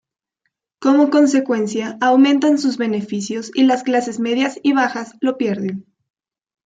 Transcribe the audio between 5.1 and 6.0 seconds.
lo pierden.